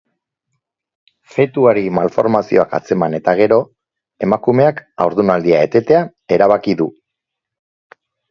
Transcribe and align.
Fetuari 1.33 1.81
malformazioak 1.97 2.73
atzeman 2.77 3.17
eta 3.17 3.35
gero, 3.41 3.59
emakumeak 4.29 4.81
haurdunaldia 5.05 5.61
etetea 5.69 6.01
erabaki 6.39 6.75
du. 6.83 6.89